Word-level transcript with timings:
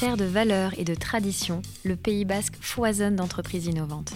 Terre 0.00 0.16
de 0.16 0.24
valeurs 0.24 0.72
et 0.78 0.84
de 0.84 0.94
traditions, 0.94 1.60
le 1.84 1.94
Pays 1.94 2.24
basque 2.24 2.54
foisonne 2.58 3.16
d'entreprises 3.16 3.66
innovantes. 3.66 4.14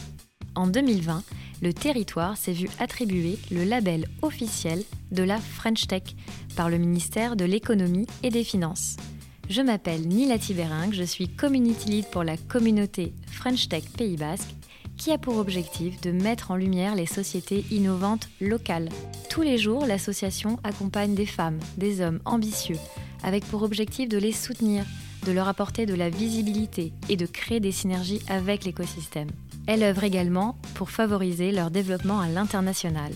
En 0.55 0.67
2020, 0.67 1.23
le 1.61 1.75
territoire 1.75 2.39
s'est 2.39 2.55
vu 2.55 2.71
attribuer 2.79 3.39
le 3.51 3.65
label 3.65 4.09
officiel 4.23 4.83
de 5.13 5.23
la 5.23 5.37
French 5.37 5.87
Tech 5.87 6.05
par 6.57 6.71
le 6.71 6.79
ministère 6.79 7.37
de 7.37 7.45
l'Économie 7.45 8.07
et 8.23 8.31
des 8.31 8.45
Finances. 8.45 8.97
Je 9.51 9.61
m'appelle 9.61 10.09
Nila 10.09 10.39
Tibering, 10.39 10.95
je 10.95 11.03
suis 11.03 11.29
Community 11.29 11.91
Lead 11.91 12.07
pour 12.07 12.25
la 12.25 12.39
communauté 12.39 13.13
French 13.27 13.69
Tech 13.69 13.85
Pays 13.95 14.17
Basque 14.17 14.55
qui 14.97 15.11
a 15.11 15.19
pour 15.19 15.37
objectif 15.37 16.01
de 16.01 16.13
mettre 16.13 16.51
en 16.51 16.57
lumière 16.57 16.95
les 16.95 17.05
sociétés 17.05 17.63
innovantes 17.71 18.31
locales. 18.41 18.89
Tous 19.29 19.43
les 19.43 19.59
jours, 19.59 19.85
l'association 19.85 20.59
accompagne 20.65 21.15
des 21.15 21.27
femmes, 21.27 21.61
des 21.77 22.01
hommes 22.01 22.21
ambitieux, 22.25 22.79
avec 23.23 23.45
pour 23.45 23.63
objectif 23.65 24.09
de 24.09 24.17
les 24.17 24.33
soutenir, 24.33 24.87
de 25.25 25.33
leur 25.33 25.49
apporter 25.49 25.87
de 25.87 25.95
la 25.95 26.11
visibilité 26.11 26.93
et 27.09 27.17
de 27.17 27.27
créer 27.27 27.61
des 27.61 27.73
synergies 27.73 28.23
avec 28.29 28.65
l'écosystème. 28.65 29.31
Elle 29.67 29.83
œuvre 29.83 30.05
également 30.05 30.57
pour 30.75 30.91
favoriser 30.91 31.51
leur 31.51 31.71
développement 31.71 32.21
à 32.21 32.29
l'international. 32.29 33.13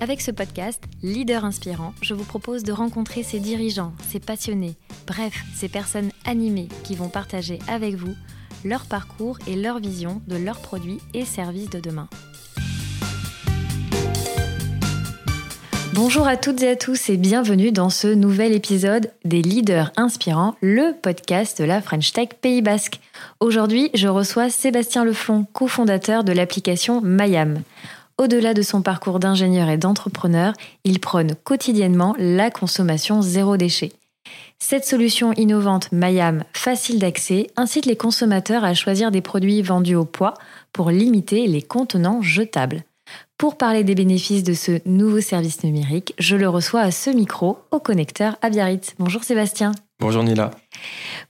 Avec 0.00 0.20
ce 0.20 0.30
podcast, 0.30 0.82
Leader 1.02 1.44
Inspirant, 1.44 1.92
je 2.02 2.14
vous 2.14 2.24
propose 2.24 2.62
de 2.62 2.72
rencontrer 2.72 3.22
ces 3.22 3.40
dirigeants, 3.40 3.92
ces 4.08 4.20
passionnés, 4.20 4.76
bref, 5.06 5.44
ces 5.54 5.68
personnes 5.68 6.10
animées 6.24 6.68
qui 6.84 6.94
vont 6.94 7.08
partager 7.08 7.58
avec 7.68 7.94
vous 7.94 8.14
leur 8.64 8.86
parcours 8.86 9.38
et 9.46 9.56
leur 9.56 9.78
vision 9.78 10.20
de 10.26 10.36
leurs 10.36 10.60
produits 10.60 10.98
et 11.14 11.24
services 11.24 11.70
de 11.70 11.80
demain. 11.80 12.08
Bonjour 16.00 16.28
à 16.28 16.36
toutes 16.36 16.62
et 16.62 16.68
à 16.68 16.76
tous 16.76 17.10
et 17.10 17.16
bienvenue 17.16 17.72
dans 17.72 17.90
ce 17.90 18.06
nouvel 18.06 18.52
épisode 18.52 19.10
des 19.24 19.42
Leaders 19.42 19.90
Inspirants, 19.96 20.54
le 20.60 20.92
podcast 20.92 21.60
de 21.60 21.64
la 21.64 21.82
French 21.82 22.12
Tech 22.12 22.28
Pays 22.40 22.62
Basque. 22.62 23.00
Aujourd'hui, 23.40 23.90
je 23.94 24.06
reçois 24.06 24.48
Sébastien 24.48 25.04
Leflon, 25.04 25.44
cofondateur 25.52 26.22
de 26.22 26.30
l'application 26.30 27.00
Mayam. 27.00 27.62
Au-delà 28.16 28.54
de 28.54 28.62
son 28.62 28.80
parcours 28.80 29.18
d'ingénieur 29.18 29.68
et 29.70 29.76
d'entrepreneur, 29.76 30.52
il 30.84 31.00
prône 31.00 31.34
quotidiennement 31.42 32.14
la 32.16 32.52
consommation 32.52 33.20
zéro 33.20 33.56
déchet. 33.56 33.90
Cette 34.60 34.84
solution 34.84 35.32
innovante 35.32 35.90
Mayam, 35.90 36.44
facile 36.52 37.00
d'accès, 37.00 37.48
incite 37.56 37.86
les 37.86 37.96
consommateurs 37.96 38.62
à 38.62 38.72
choisir 38.72 39.10
des 39.10 39.20
produits 39.20 39.62
vendus 39.62 39.96
au 39.96 40.04
poids 40.04 40.34
pour 40.72 40.92
limiter 40.92 41.48
les 41.48 41.62
contenants 41.62 42.22
jetables. 42.22 42.84
Pour 43.38 43.56
parler 43.56 43.84
des 43.84 43.94
bénéfices 43.94 44.42
de 44.42 44.52
ce 44.52 44.80
nouveau 44.84 45.20
service 45.20 45.62
numérique, 45.62 46.12
je 46.18 46.34
le 46.34 46.48
reçois 46.48 46.80
à 46.80 46.90
ce 46.90 47.08
micro 47.08 47.58
au 47.70 47.78
connecteur 47.78 48.36
à 48.42 48.50
Biarritz. 48.50 48.94
Bonjour 48.98 49.22
Sébastien. 49.22 49.70
Bonjour 50.00 50.24
Nila. 50.24 50.50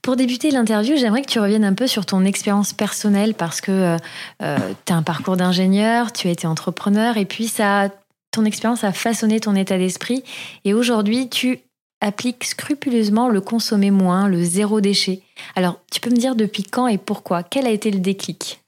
Pour 0.01 0.15
débuter 0.15 0.49
l'interview, 0.49 0.97
j'aimerais 0.97 1.21
que 1.21 1.29
tu 1.29 1.39
reviennes 1.39 1.63
un 1.63 1.75
peu 1.75 1.85
sur 1.85 2.07
ton 2.07 2.25
expérience 2.25 2.73
personnelle 2.73 3.35
parce 3.35 3.61
que 3.61 3.71
euh, 3.71 3.97
euh, 4.41 4.57
tu 4.85 4.91
as 4.91 4.95
un 4.95 5.03
parcours 5.03 5.37
d'ingénieur, 5.37 6.11
tu 6.11 6.27
as 6.27 6.31
été 6.31 6.47
entrepreneur 6.47 7.15
et 7.17 7.25
puis 7.25 7.47
ça, 7.47 7.89
ton 8.31 8.43
expérience 8.43 8.83
a 8.83 8.91
façonné 8.91 9.39
ton 9.39 9.53
état 9.53 9.77
d'esprit 9.77 10.23
et 10.65 10.73
aujourd'hui 10.73 11.29
tu 11.29 11.59
appliques 12.01 12.45
scrupuleusement 12.45 13.29
le 13.29 13.39
consommer 13.39 13.91
moins, 13.91 14.27
le 14.27 14.43
zéro 14.43 14.81
déchet. 14.81 15.21
Alors, 15.55 15.79
tu 15.91 15.99
peux 15.99 16.09
me 16.09 16.17
dire 16.17 16.35
depuis 16.35 16.63
quand 16.63 16.87
et 16.87 16.97
pourquoi? 16.97 17.43
Quel 17.43 17.67
a 17.67 17.69
été 17.69 17.91
le 17.91 17.99
déclic? 17.99 18.61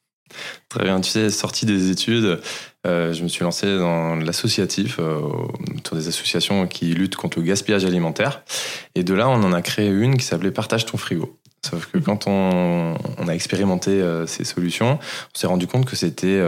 Très 0.70 0.84
bien, 0.84 1.02
tu 1.02 1.10
sais, 1.10 1.30
sorti 1.30 1.66
des 1.66 1.90
études, 1.92 2.40
euh, 2.88 3.14
je 3.14 3.22
me 3.24 3.28
suis 3.28 3.44
lancé 3.44 3.78
dans 3.78 4.16
l'associatif, 4.16 4.98
euh, 5.00 5.20
autour 5.78 5.98
des 5.98 6.08
associations 6.08 6.66
qui 6.68 6.94
luttent 6.94 7.16
contre 7.16 7.40
le 7.40 7.46
gaspillage 7.46 7.86
alimentaire. 7.86 8.44
Et 8.96 9.04
de 9.04 9.14
là, 9.14 9.30
on 9.30 9.44
en 9.44 9.54
a 9.54 9.62
créé 9.62 9.88
une 9.88 10.18
qui 10.18 10.26
s'appelait 10.26 10.52
Partage 10.52 10.86
ton 10.86 10.98
frigo. 10.98 11.38
Sauf 11.64 11.86
que 11.86 12.00
quand 12.00 12.26
on, 12.26 12.96
a 13.28 13.36
expérimenté 13.36 13.92
euh, 13.92 14.26
ces 14.26 14.44
solutions, 14.44 14.98
on 15.00 15.40
s'est 15.40 15.48
rendu 15.48 15.68
compte 15.68 15.86
que 15.86 15.96
c'était 15.96 16.42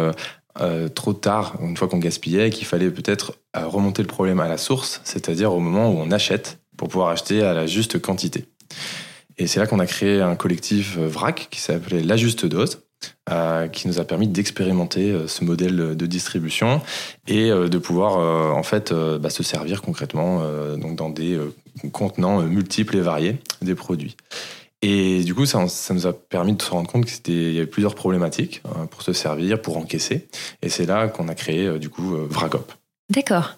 trop 0.93 1.13
tard, 1.13 1.55
une 1.61 1.75
fois 1.77 1.87
qu'on 1.87 1.97
gaspillait, 1.97 2.49
qu'il 2.51 2.67
fallait 2.67 2.91
peut-être 2.91 3.33
remonter 3.55 4.03
le 4.03 4.07
problème 4.07 4.39
à 4.39 4.47
la 4.47 4.57
source, 4.57 5.01
c'est-à-dire 5.03 5.51
au 5.51 5.59
moment 5.59 5.89
où 5.89 5.97
on 5.97 6.11
achète, 6.11 6.59
pour 6.77 6.89
pouvoir 6.89 7.09
acheter 7.09 7.41
à 7.41 7.53
la 7.53 7.65
juste 7.65 7.99
quantité. 7.99 8.45
Et 9.39 9.47
c'est 9.47 9.59
là 9.59 9.65
qu'on 9.65 9.79
a 9.79 9.87
créé 9.87 10.21
un 10.21 10.35
collectif 10.35 10.97
VRAC 10.97 11.47
qui 11.49 11.59
s'appelait 11.59 12.03
La 12.03 12.17
Juste 12.17 12.45
Dose, 12.45 12.82
euh, 13.29 13.67
qui 13.67 13.87
nous 13.87 13.99
a 13.99 14.03
permis 14.03 14.27
d'expérimenter 14.27 15.11
euh, 15.11 15.27
ce 15.27 15.43
modèle 15.43 15.95
de 15.95 16.05
distribution 16.05 16.81
et 17.27 17.49
euh, 17.49 17.69
de 17.69 17.77
pouvoir 17.77 18.17
en 18.55 18.63
fait 18.63 18.93
bah, 18.93 19.29
se 19.29 19.43
servir 19.43 19.81
concrètement 19.81 20.41
donc 20.77 20.95
dans 20.95 21.09
des 21.09 21.39
contenants 21.91 22.41
multiples 22.41 22.97
et 22.97 23.01
variés 23.01 23.37
des 23.61 23.75
produits. 23.75 24.15
Et 24.81 25.23
du 25.23 25.33
coup, 25.33 25.45
ça, 25.45 25.67
ça, 25.67 25.93
nous 25.93 26.07
a 26.07 26.13
permis 26.13 26.53
de 26.53 26.61
se 26.61 26.69
rendre 26.69 26.89
compte 26.89 27.05
qu'il 27.05 27.53
y 27.53 27.57
avait 27.57 27.67
plusieurs 27.67 27.95
problématiques 27.95 28.61
pour 28.91 29.01
se 29.01 29.13
servir, 29.13 29.61
pour 29.61 29.77
encaisser. 29.77 30.27
Et 30.61 30.69
c'est 30.69 30.85
là 30.85 31.07
qu'on 31.07 31.29
a 31.29 31.35
créé 31.35 31.79
du 31.79 31.89
coup 31.89 32.15
Vracop. 32.29 32.73
D'accord. 33.09 33.53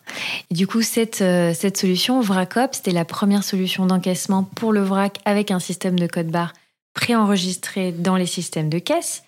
Du 0.51 0.67
coup, 0.67 0.81
cette, 0.81 1.23
cette 1.55 1.77
solution, 1.77 2.21
Vracop, 2.21 2.75
c'était 2.75 2.91
la 2.91 3.05
première 3.05 3.43
solution 3.43 3.85
d'encaissement 3.85 4.43
pour 4.43 4.71
le 4.71 4.83
vrac 4.83 5.19
avec 5.25 5.51
un 5.51 5.59
système 5.59 5.99
de 5.99 6.07
code 6.07 6.27
barre 6.27 6.53
préenregistré 6.95 7.91
dans 7.91 8.15
les 8.15 8.25
systèmes 8.25 8.69
de 8.69 8.79
caisse. 8.79 9.21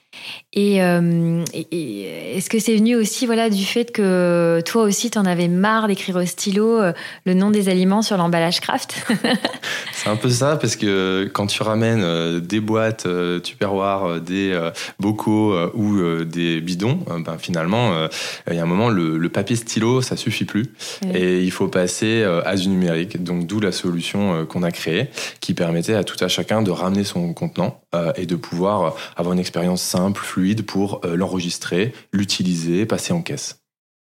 Euh, 0.58 1.46
et, 1.54 2.38
est-ce 2.38 2.50
que 2.50 2.60
c'est 2.60 2.76
venu 2.76 2.96
aussi 2.96 3.26
voilà 3.26 3.50
du 3.50 3.64
fait 3.64 3.92
que 3.92 4.62
toi 4.66 4.84
aussi 4.84 5.12
tu 5.12 5.18
en 5.20 5.26
avais 5.26 5.48
marre 5.48 5.88
d'écrire 5.88 6.16
au 6.16 6.26
stylo 6.26 6.82
euh, 6.82 6.94
le 7.26 7.34
nom 7.36 7.52
des 7.52 7.70
aliments 7.70 8.02
sur 8.02 8.18
l'emballage 8.18 8.60
craft 8.60 9.06
C'est 9.94 10.10
un 10.10 10.16
peu 10.16 10.30
ça 10.30 10.56
parce 10.56 10.76
que 10.76 11.30
quand 11.32 11.48
tu 11.48 11.62
ramènes 11.62 12.02
euh, 12.02 12.40
des 12.40 12.60
boîtes 12.60 13.08
tupperware, 13.44 14.22
des 14.22 14.58
bocaux 15.00 15.56
ou 15.74 16.24
des 16.24 16.62
bidons, 16.62 17.00
ben 17.20 17.38
finalement 17.38 18.08
il 18.50 18.56
y 18.56 18.60
a 18.60 18.64
un 18.64 18.68
moment 18.68 18.90
le, 18.90 19.30
papier 19.30 19.56
stylo 19.56 20.02
ça 20.02 20.16
suffit 20.16 20.46
plus 20.46 20.68
et 21.14 21.44
il 21.44 21.52
faut 21.52 21.68
passer 21.68 22.24
à 22.24 22.56
du 22.56 22.70
numérique. 22.70 23.22
Donc 23.24 23.46
d'où 23.46 23.60
la 23.60 23.72
solution 23.72 24.46
qu'on 24.46 24.64
a 24.64 24.72
créée 24.72 25.10
qui 25.42 25.54
permettait 25.54 25.96
à 25.96 26.04
tout 26.04 26.22
à 26.24 26.28
chacun 26.28 26.62
de 26.62 26.72
ramener 26.72 27.04
son 27.04 27.34
contenant 27.34 27.82
et 28.16 28.26
de 28.26 28.36
pouvoir 28.36 28.96
avoir 29.16 29.34
une 29.34 29.40
expérience 29.40 29.82
simple 29.82 30.07
fluide 30.16 30.66
pour 30.66 31.02
euh, 31.06 31.16
l'enregistrer, 31.16 31.94
l'utiliser, 32.14 32.86
passer 32.86 33.14
en 33.14 33.22
caisse. 33.22 33.60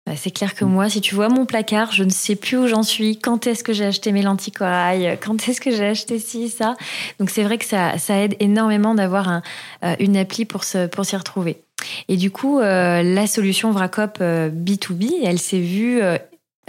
Bah, 0.06 0.14
c'est 0.16 0.32
clair 0.32 0.56
que 0.56 0.64
moi, 0.64 0.90
si 0.90 1.02
tu 1.02 1.16
vois 1.16 1.28
mon 1.28 1.46
placard, 1.46 1.92
je 1.92 2.04
ne 2.04 2.10
sais 2.10 2.36
plus 2.36 2.58
où 2.58 2.68
j'en 2.68 2.84
suis, 2.84 3.20
quand 3.20 3.46
est-ce 3.46 3.64
que 3.64 3.74
j'ai 3.74 3.86
acheté 3.86 4.12
mes 4.12 4.22
lentilles 4.22 4.54
corail, 4.54 5.18
quand 5.22 5.50
est-ce 5.50 5.60
que 5.60 5.70
j'ai 5.70 5.86
acheté 5.86 6.18
ci, 6.18 6.50
ça? 6.50 6.76
Donc 7.20 7.30
c'est 7.30 7.44
vrai 7.44 7.58
que 7.58 7.66
ça, 7.66 7.98
ça 7.98 8.18
aide 8.18 8.36
énormément 8.40 8.96
d'avoir 8.96 9.42
euh, 9.84 9.96
une 10.00 10.16
appli 10.16 10.46
pour, 10.46 10.64
se, 10.64 10.88
pour 10.88 11.06
s'y 11.06 11.18
retrouver. 11.18 11.62
Et 12.08 12.16
du 12.16 12.32
coup, 12.32 12.60
euh, 12.60 13.04
la 13.04 13.28
solution 13.28 13.72
Vracop 13.72 14.20
B2B, 14.20 15.12
elle 15.24 15.40
s'est 15.40 15.60
vue 15.60 16.02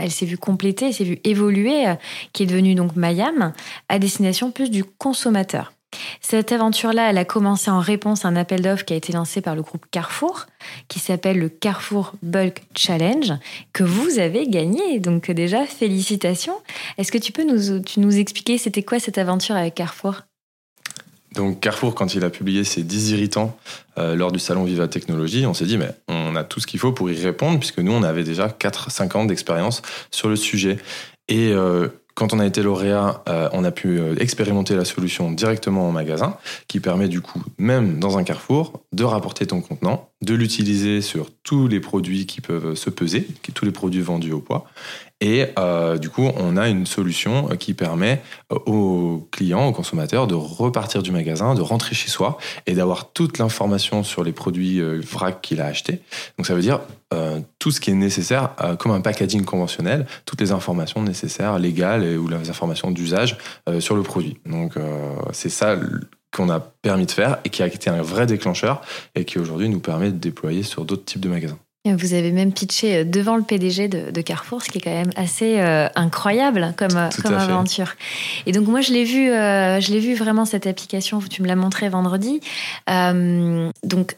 elle 0.00 0.12
s'est 0.12 0.26
vue 0.26 0.38
compléter, 0.38 0.86
elle 0.86 0.94
s'est 0.94 1.02
vue 1.02 1.18
évoluer, 1.24 1.84
qui 2.32 2.44
est 2.44 2.46
devenue 2.46 2.76
donc 2.76 2.94
Mayam, 2.94 3.52
à 3.88 3.98
destination 3.98 4.52
plus 4.52 4.70
du 4.70 4.84
consommateur. 4.84 5.72
Cette 6.21 6.53
aventure-là, 6.53 7.10
elle 7.10 7.19
a 7.19 7.25
commencé 7.25 7.71
en 7.71 7.81
réponse 7.81 8.25
à 8.25 8.28
un 8.28 8.37
appel 8.37 8.62
d'offres 8.62 8.84
qui 8.84 8.93
a 8.93 8.97
été 8.97 9.12
lancé 9.12 9.41
par 9.41 9.54
le 9.54 9.62
groupe 9.62 9.87
Carrefour, 9.91 10.47
qui 10.88 10.99
s'appelle 10.99 11.38
le 11.38 11.49
Carrefour 11.49 12.12
Bulk 12.22 12.62
Challenge, 12.76 13.32
que 13.72 13.84
vous 13.84 14.19
avez 14.19 14.47
gagné. 14.47 15.00
Donc 15.00 15.31
déjà, 15.31 15.65
félicitations. 15.65 16.56
Est-ce 16.99 17.12
que 17.12 17.19
tu 17.19 17.32
peux 17.32 17.44
nous, 17.44 18.19
expliquer 18.19 18.59
c'était 18.59 18.82
quoi 18.82 19.00
cette 19.00 19.19
aventure 19.19 19.56
avec 19.56 19.75
Carrefour? 19.75 20.22
Donc 21.34 21.60
Carrefour, 21.60 21.94
quand 21.94 22.15
il 22.15 22.25
a 22.25 22.31
publié 22.31 22.65
ses 22.65 22.82
10 22.82 23.12
irritants 23.12 23.56
euh, 23.99 24.15
lors 24.15 24.32
du 24.32 24.38
salon 24.38 24.65
Viva 24.65 24.88
Technologie, 24.88 25.47
on 25.47 25.55
s'est 25.55 25.66
dit, 25.66 25.78
mais 25.78 25.91
on 26.09 26.37
a 26.37 26.44
tout 26.44 26.59
ce 26.59 26.66
qu'il 26.66 26.81
faut 26.81 26.93
pour 26.93 27.10
y 27.10 27.22
répondre, 27.22 27.59
puisque 27.59 27.78
nous, 27.78 27.93
on 27.93 28.03
avait 28.03 28.25
déjà 28.25 28.49
4-5 28.49 29.16
ans 29.16 29.25
d'expérience 29.25 29.82
sur 30.10 30.28
le 30.28 30.37
sujet. 30.37 30.79
Et 31.29 31.52
euh, 31.52 31.88
quand 32.19 32.32
on 32.32 32.41
a 32.41 32.47
été 32.47 32.65
lauréat, 32.65 33.23
euh, 33.29 33.49
on 33.53 33.62
a 33.62 33.70
pu 33.70 34.00
euh, 34.00 34.17
expérimenter 34.19 34.75
la 34.75 34.85
solution 34.85 35.31
directement 35.31 35.88
en 35.88 35.93
magasin, 35.93 36.37
qui 36.67 36.81
permet 36.81 37.06
du 37.06 37.20
coup, 37.20 37.41
même 37.59 38.00
dans 38.00 38.19
un 38.19 38.25
carrefour, 38.25 38.82
de 38.93 39.05
rapporter 39.05 39.47
ton 39.47 39.61
contenant, 39.61 40.09
de 40.20 40.35
l'utiliser 40.35 41.00
sur 41.00 41.31
tous 41.44 41.69
les 41.69 41.79
produits 41.79 42.26
qui 42.26 42.41
peuvent 42.41 42.75
se 42.75 42.91
peser, 42.91 43.29
tous 43.55 43.65
les 43.65 43.70
produits 43.70 44.00
vendus 44.00 44.32
au 44.32 44.41
poids. 44.41 44.67
Et 45.20 45.47
euh, 45.59 45.99
du 45.99 46.11
coup, 46.11 46.31
on 46.37 46.56
a 46.56 46.69
une 46.69 46.87
solution 46.87 47.49
qui 47.59 47.75
permet 47.75 48.23
aux 48.50 49.29
clients, 49.32 49.67
aux 49.67 49.73
consommateurs, 49.73 50.26
de 50.26 50.35
repartir 50.35 51.03
du 51.03 51.11
magasin, 51.11 51.55
de 51.55 51.61
rentrer 51.61 51.94
chez 51.94 52.09
soi 52.09 52.38
et 52.67 52.75
d'avoir 52.75 53.12
toute 53.12 53.38
l'information 53.38 54.05
sur 54.05 54.23
les 54.23 54.32
produits 54.32 54.81
vrac 54.81 55.41
qu'il 55.41 55.61
a 55.61 55.67
achetés. 55.67 56.03
Donc 56.37 56.47
ça 56.47 56.55
veut 56.55 56.62
dire 56.62 56.81
tout 57.59 57.70
ce 57.70 57.81
qui 57.81 57.91
est 57.91 57.94
nécessaire, 57.94 58.50
comme 58.79 58.93
un 58.93 59.00
packaging 59.00 59.44
conventionnel, 59.44 60.06
toutes 60.25 60.41
les 60.41 60.53
informations 60.53 61.03
nécessaires, 61.03 61.59
légales 61.59 62.17
ou 62.17 62.29
les 62.29 62.50
informations 62.50 62.91
d'usage 62.91 63.38
sur 63.81 63.97
le 63.97 64.03
produit. 64.03 64.38
Donc 64.47 64.75
c'est 65.32 65.50
ça 65.50 65.76
qu'on 66.32 66.50
a 66.50 66.61
permis 66.61 67.06
de 67.06 67.11
faire 67.11 67.38
et 67.44 67.49
qui 67.50 67.62
a 67.62 67.67
été 67.67 67.91
un 67.91 68.03
vrai 68.03 68.26
déclencheur 68.26 68.82
et 69.15 69.25
qui 69.25 69.38
aujourd'hui 69.38 69.69
nous 69.69 69.81
permet 69.81 70.11
de 70.11 70.19
déployer 70.19 70.62
sur 70.62 70.85
d'autres 70.85 71.05
types 71.05 71.20
de 71.20 71.29
magasins. 71.29 71.59
Vous 71.84 72.12
avez 72.12 72.32
même 72.32 72.52
pitché 72.52 73.04
devant 73.04 73.36
le 73.36 73.42
PDG 73.42 73.88
de, 73.88 74.20
Carrefour, 74.20 74.62
ce 74.62 74.69
qui 74.69 74.78
est 74.78 74.80
quand 74.80 74.90
même 74.90 75.10
assez 75.16 75.58
incroyable 75.94 76.75
comme, 76.76 77.08
comme 77.22 77.34
aventure. 77.34 77.94
Et 78.44 78.52
donc 78.52 78.66
moi 78.66 78.82
je 78.82 78.92
l'ai 78.92 79.04
vu, 79.04 79.28
je 79.28 79.90
l'ai 79.90 80.00
vu 80.00 80.14
vraiment 80.14 80.44
cette 80.44 80.66
application. 80.66 81.20
Tu 81.20 81.40
me 81.40 81.46
l'as 81.46 81.56
montré 81.56 81.88
vendredi. 81.88 82.40
donc 82.86 84.16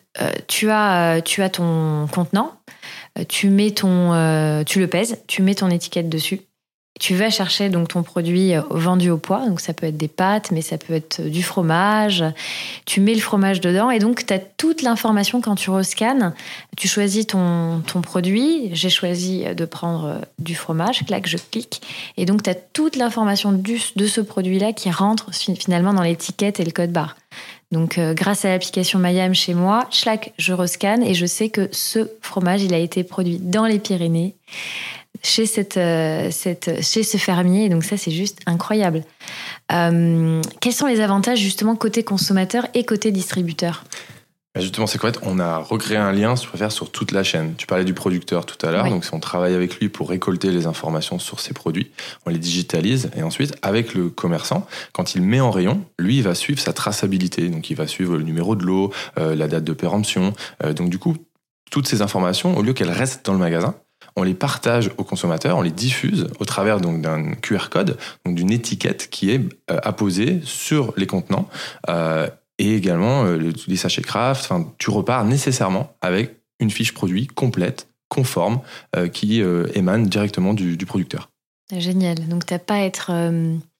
tu 0.48 0.70
as, 0.70 1.20
tu 1.24 1.42
as 1.42 1.48
ton 1.50 2.08
contenant, 2.08 2.54
tu 3.28 3.50
mets 3.50 3.70
ton, 3.70 4.64
tu 4.66 4.80
le 4.80 4.86
pèses, 4.88 5.18
tu 5.28 5.42
mets 5.42 5.54
ton 5.54 5.70
étiquette 5.70 6.08
dessus 6.08 6.40
tu 6.98 7.14
vas 7.14 7.30
chercher 7.30 7.70
donc 7.70 7.88
ton 7.88 8.02
produit 8.02 8.54
euh, 8.54 8.62
vendu 8.70 9.10
au 9.10 9.16
poids, 9.16 9.46
donc 9.46 9.60
ça 9.60 9.72
peut 9.72 9.86
être 9.86 9.96
des 9.96 10.08
pâtes, 10.08 10.50
mais 10.50 10.60
ça 10.60 10.76
peut 10.76 10.92
être 10.92 11.22
du 11.22 11.42
fromage. 11.42 12.24
Tu 12.84 13.00
mets 13.00 13.14
le 13.14 13.20
fromage 13.20 13.60
dedans 13.60 13.90
et 13.90 13.98
donc 13.98 14.26
tu 14.26 14.34
as 14.34 14.38
toute 14.38 14.82
l'information 14.82 15.40
quand 15.40 15.54
tu 15.54 15.70
rescannes. 15.70 16.34
Tu 16.76 16.88
choisis 16.88 17.26
ton, 17.26 17.80
ton 17.86 18.02
produit. 18.02 18.70
J'ai 18.72 18.90
choisi 18.90 19.44
de 19.44 19.64
prendre 19.64 20.04
euh, 20.04 20.18
du 20.38 20.54
fromage, 20.54 21.04
clac, 21.06 21.26
je 21.26 21.38
clique. 21.38 21.80
Et 22.16 22.26
donc 22.26 22.42
tu 22.42 22.50
as 22.50 22.54
toute 22.54 22.96
l'information 22.96 23.52
de 23.52 24.06
ce 24.06 24.20
produit-là 24.20 24.72
qui 24.72 24.90
rentre 24.90 25.32
finalement 25.32 25.94
dans 25.94 26.02
l'étiquette 26.02 26.60
et 26.60 26.64
le 26.64 26.72
code 26.72 26.92
barre. 26.92 27.16
Donc, 27.72 27.98
euh, 27.98 28.14
grâce 28.14 28.44
à 28.44 28.48
l'application 28.48 28.98
Mayam 28.98 29.32
chez 29.32 29.54
moi, 29.54 29.86
schlac, 29.90 30.32
je 30.38 30.52
rescanne 30.52 31.04
et 31.04 31.14
je 31.14 31.24
sais 31.24 31.50
que 31.50 31.68
ce 31.70 32.10
fromage, 32.20 32.62
il 32.62 32.74
a 32.74 32.78
été 32.78 33.04
produit 33.04 33.38
dans 33.38 33.64
les 33.64 33.78
Pyrénées 33.78 34.34
chez, 35.22 35.46
cette, 35.46 35.76
euh, 35.76 36.30
cette, 36.30 36.82
chez 36.82 37.02
ce 37.02 37.16
fermier. 37.16 37.68
donc 37.68 37.84
ça, 37.84 37.96
c'est 37.96 38.10
juste 38.10 38.40
incroyable. 38.46 39.04
Euh, 39.72 40.40
quels 40.60 40.72
sont 40.72 40.86
les 40.86 41.00
avantages 41.00 41.38
justement 41.38 41.76
côté 41.76 42.02
consommateur 42.02 42.66
et 42.74 42.84
côté 42.84 43.12
distributeur? 43.12 43.84
Bah, 44.54 44.60
Justement, 44.60 44.86
c'est 44.86 44.98
correct. 44.98 45.20
On 45.22 45.38
a 45.38 45.58
recréé 45.58 45.96
un 45.96 46.10
lien, 46.10 46.34
si 46.34 46.42
tu 46.42 46.48
préfères, 46.48 46.72
sur 46.72 46.90
toute 46.90 47.12
la 47.12 47.22
chaîne. 47.22 47.54
Tu 47.56 47.66
parlais 47.66 47.84
du 47.84 47.94
producteur 47.94 48.46
tout 48.46 48.64
à 48.66 48.72
l'heure. 48.72 48.88
Donc, 48.88 49.04
on 49.12 49.20
travaille 49.20 49.54
avec 49.54 49.78
lui 49.78 49.88
pour 49.88 50.08
récolter 50.08 50.50
les 50.50 50.66
informations 50.66 51.18
sur 51.18 51.38
ses 51.38 51.54
produits, 51.54 51.92
on 52.26 52.30
les 52.30 52.38
digitalise. 52.38 53.10
Et 53.16 53.22
ensuite, 53.22 53.54
avec 53.62 53.94
le 53.94 54.10
commerçant, 54.10 54.66
quand 54.92 55.14
il 55.14 55.22
met 55.22 55.40
en 55.40 55.52
rayon, 55.52 55.84
lui, 55.98 56.16
il 56.16 56.22
va 56.22 56.34
suivre 56.34 56.60
sa 56.60 56.72
traçabilité. 56.72 57.48
Donc, 57.48 57.70
il 57.70 57.76
va 57.76 57.86
suivre 57.86 58.16
le 58.16 58.24
numéro 58.24 58.56
de 58.56 58.64
l'eau, 58.64 58.92
euh, 59.18 59.36
la 59.36 59.46
date 59.46 59.64
de 59.64 59.72
péremption. 59.72 60.32
donc, 60.74 60.90
du 60.90 60.98
coup, 60.98 61.16
toutes 61.70 61.86
ces 61.86 62.02
informations, 62.02 62.56
au 62.56 62.62
lieu 62.62 62.72
qu'elles 62.72 62.90
restent 62.90 63.24
dans 63.24 63.32
le 63.32 63.38
magasin, 63.38 63.76
on 64.16 64.22
les 64.22 64.34
partage 64.34 64.90
aux 64.98 65.04
consommateurs, 65.04 65.58
on 65.58 65.62
les 65.62 65.70
diffuse 65.70 66.28
au 66.38 66.44
travers 66.44 66.80
d'un 66.80 67.34
QR 67.34 67.68
code, 67.70 67.96
d'une 68.26 68.50
étiquette 68.50 69.08
qui 69.10 69.30
est 69.30 69.40
euh, 69.70 69.78
apposée 69.82 70.40
sur 70.44 70.92
les 70.96 71.06
contenants 71.06 71.48
euh, 71.88 72.28
et 72.58 72.74
également 72.74 73.24
euh, 73.24 73.52
les 73.66 73.76
sachets 73.76 74.02
craft. 74.02 74.44
Enfin, 74.44 74.72
tu 74.78 74.90
repars 74.90 75.24
nécessairement 75.24 75.94
avec 76.00 76.36
une 76.60 76.70
fiche 76.70 76.92
produit 76.92 77.26
complète, 77.26 77.88
conforme, 78.10 78.60
qui 79.14 79.40
émane 79.74 80.06
directement 80.08 80.52
du, 80.52 80.76
du 80.76 80.84
producteur. 80.84 81.30
Génial. 81.74 82.28
Donc, 82.28 82.44
tu 82.44 82.52
n'as 82.52 82.58
pas 82.58 82.74
à 82.74 82.80
être, 82.80 83.12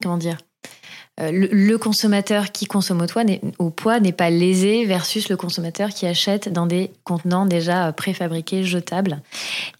comment 0.01 0.17
dire, 0.17 0.39
euh, 1.21 1.31
le, 1.33 1.77
consommateur 1.77 2.53
qui 2.53 2.67
consomme 2.67 3.05
au, 3.59 3.71
poids 3.71 4.01
n'est 4.01 4.13
pas 4.13 4.31
lésé 4.31 4.85
versus 4.85 5.29
le 5.29 5.37
consommateur 5.37 5.91
qui 5.91 6.07
achète 6.07 6.53
dans 6.53 6.67
des 6.67 6.91
contenants 7.05 7.47
déjà 7.47 7.89
euh, 7.89 7.93
préfabriqués, 7.93 8.65
jetables. 8.65 9.21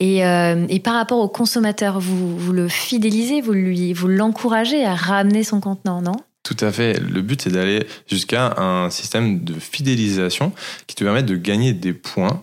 Euh, 0.03 0.67
et, 0.69 0.81
par 0.81 0.95
rapport 0.95 1.19
au 1.19 1.29
consommateur, 1.29 2.01
vous, 2.01 2.53
le 2.53 2.69
fidélisez, 2.69 3.41
vous 3.41 3.53
lui, 3.53 3.93
vous 3.93 4.09
l'encouragez 4.09 4.85
à 4.85 4.95
ramener 4.95 5.45
son 5.45 5.61
contenant, 5.61 6.03
non? 6.03 6.17
Tout 6.43 6.57
à 6.61 6.73
fait. 6.73 6.99
Le 6.99 7.21
but, 7.23 7.43
c'est 7.43 7.51
d'aller 7.51 7.87
jusqu'à 8.07 8.55
un 8.59 8.91
système 8.91 9.45
de 9.45 9.55
fidélisation 9.55 10.53
qui 10.87 10.97
te 10.97 11.05
permet 11.05 11.23
de 11.23 11.37
gagner 11.37 11.75
des 11.75 11.93
points 11.93 12.43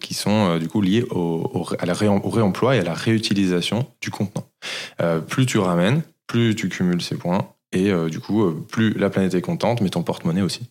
qui 0.00 0.14
sont 0.14 0.56
du 0.58 0.68
coup 0.68 0.80
liés 0.80 1.04
au, 1.10 1.66
à 1.80 1.84
la 1.84 1.94
réemploi 1.94 2.76
et 2.76 2.78
à 2.78 2.84
la 2.84 2.94
réutilisation 2.94 3.86
du 4.00 4.10
contenant. 4.10 4.46
plus 5.26 5.46
tu 5.46 5.58
ramènes, 5.58 6.02
plus 6.28 6.54
tu 6.54 6.68
cumules 6.68 7.02
ces 7.02 7.16
points 7.16 7.53
et 7.74 7.90
euh, 7.90 8.08
du 8.08 8.20
coup, 8.20 8.44
euh, 8.44 8.64
plus 8.70 8.94
la 8.94 9.10
planète 9.10 9.34
est 9.34 9.42
contente, 9.42 9.80
mais 9.80 9.90
ton 9.90 10.02
porte-monnaie 10.02 10.42
aussi. 10.42 10.62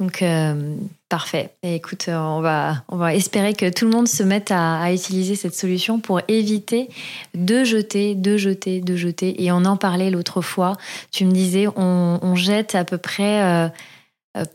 Donc, 0.00 0.22
euh, 0.22 0.74
parfait. 1.08 1.50
Écoute, 1.62 2.06
on 2.08 2.40
va, 2.40 2.82
on 2.88 2.96
va 2.96 3.14
espérer 3.14 3.54
que 3.54 3.70
tout 3.70 3.84
le 3.84 3.92
monde 3.92 4.08
se 4.08 4.24
mette 4.24 4.50
à, 4.50 4.92
utiliser 4.92 5.36
cette 5.36 5.54
solution 5.54 6.00
pour 6.00 6.20
éviter 6.26 6.88
de 7.34 7.62
jeter, 7.62 8.16
de 8.16 8.36
jeter, 8.36 8.80
de 8.80 8.96
jeter. 8.96 9.44
Et 9.44 9.52
on 9.52 9.64
en 9.64 9.76
parlait 9.76 10.10
l'autre 10.10 10.40
fois. 10.40 10.72
Tu 11.12 11.24
me 11.24 11.30
disais, 11.30 11.68
on, 11.76 12.34
jette 12.34 12.74
à 12.74 12.84
peu 12.84 12.98
près 12.98 13.70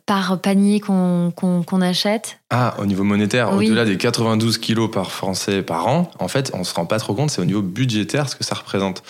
par 0.06 0.40
panier 0.42 0.80
qu'on 0.80 1.82
achète. 1.82 2.40
Ah, 2.50 2.76
au 2.80 2.86
niveau 2.86 3.04
monétaire, 3.04 3.54
au-delà 3.54 3.86
des 3.86 3.98
92 3.98 4.58
kilos 4.58 4.92
par 4.92 5.12
Français 5.12 5.62
par 5.62 5.88
an, 5.88 6.12
en 6.20 6.28
fait, 6.28 6.52
on 6.54 6.64
se 6.64 6.74
rend 6.74 6.86
pas 6.86 7.00
trop 7.00 7.14
compte, 7.14 7.30
c'est 7.30 7.42
au 7.42 7.46
niveau 7.46 7.62
budgétaire 7.62 8.28
ce 8.28 8.36
que 8.36 8.44
ça 8.44 8.56
représente. 8.56 9.04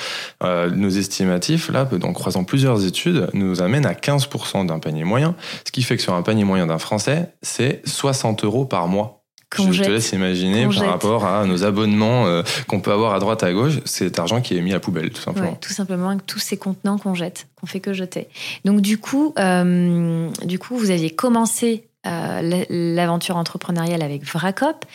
Euh, 0.43 0.69
nos 0.69 0.89
estimatifs, 0.89 1.69
là, 1.69 1.87
en 2.03 2.13
croisant 2.13 2.43
plusieurs 2.43 2.85
études, 2.85 3.29
nous 3.33 3.61
amènent 3.61 3.85
à 3.85 3.93
15% 3.93 4.67
d'un 4.67 4.79
panier 4.79 5.05
moyen, 5.05 5.35
ce 5.65 5.71
qui 5.71 5.81
fait 5.81 5.95
que 5.97 6.03
sur 6.03 6.13
un 6.13 6.21
panier 6.21 6.43
moyen 6.43 6.67
d'un 6.67 6.79
Français, 6.79 7.31
c'est 7.41 7.81
60 7.85 8.43
euros 8.43 8.65
par 8.65 8.87
mois 8.87 9.18
je 9.57 9.83
te 9.83 9.89
laisse 9.89 10.11
imaginer 10.11 10.67
par 10.67 10.87
rapport 10.87 11.25
à 11.25 11.45
nos 11.45 11.63
abonnements 11.63 12.27
euh, 12.27 12.43
qu'on 12.67 12.79
peut 12.79 12.91
avoir 12.91 13.13
à 13.13 13.19
droite 13.19 13.43
à 13.43 13.51
gauche, 13.51 13.79
c'est 13.85 14.05
cet 14.05 14.19
argent 14.19 14.41
qui 14.41 14.57
est 14.57 14.61
mis 14.61 14.73
à 14.73 14.79
poubelle, 14.79 15.09
tout 15.09 15.21
simplement. 15.21 15.55
tout 15.55 15.73
simplement, 15.73 16.17
tous 16.17 16.39
ces 16.39 16.57
contenants 16.57 16.97
qu'on 16.97 17.15
jette, 17.15 17.47
qu'on 17.59 17.67
fait 17.67 17.79
que 17.79 17.93
jeter. 17.93 18.27
Donc 18.65 18.81
du 18.81 18.97
coup, 18.97 19.33
euh, 19.39 20.29
du 20.43 20.59
coup, 20.59 20.77
vous 20.77 20.91
aviez 20.91 21.09
commencé 21.09 21.85
euh, 22.05 22.63
l'aventure 22.69 23.37
entrepreneuriale 23.37 24.01
avec 24.01 24.23
Vracop. 24.23 24.85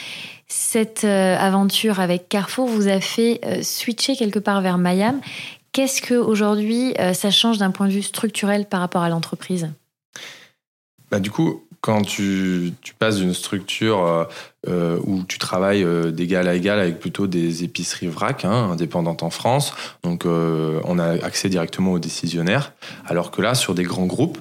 Cette 0.47 1.05
aventure 1.05 2.01
avec 2.01 2.29
Carrefour 2.29 2.69
vous 2.69 2.89
a 2.89 3.01
fait 3.01 3.41
switcher 3.63 4.15
quelque 4.15 4.39
part 4.39 4.61
vers 4.61 4.79
Mayam. 4.79 5.21
Qu'est-ce 5.73 6.03
que 6.03 6.15
aujourd'hui 6.15 6.95
ça 7.15 7.31
change 7.31 7.59
d'un 7.59 7.71
point 7.71 7.89
de 7.89 7.93
vue 7.93 8.03
structurel 8.03 8.67
par 8.67 8.81
rapport 8.81 9.03
à 9.03 9.09
l'entreprise? 9.09 9.71
Bah, 11.11 11.19
du 11.19 11.31
coup, 11.31 11.65
quand 11.85 12.01
tu, 12.01 12.73
passes 12.99 13.17
d'une 13.17 13.35
structure 13.35 14.07
euh, 14.07 14.25
euh, 14.69 14.99
où 15.05 15.23
tu 15.25 15.39
travailles 15.39 15.85
euh, 15.85 16.11
d'égal 16.11 16.49
à 16.49 16.55
égal 16.55 16.81
avec 16.81 16.99
plutôt 16.99 17.27
des 17.27 17.63
épiceries 17.63 18.07
vrac, 18.07 18.47
hein, 18.47 18.71
indépendantes 18.73 19.23
en 19.23 19.29
France, 19.29 19.75
donc 20.03 20.25
on 20.25 20.99
a 20.99 21.23
accès 21.23 21.51
directement 21.51 21.93
aux 21.93 21.99
décisionnaires, 21.99 22.73
alors 23.05 23.31
que 23.31 23.43
là, 23.43 23.55
sur 23.55 23.75
des 23.75 23.83
grands 23.83 24.07
groupes, 24.07 24.39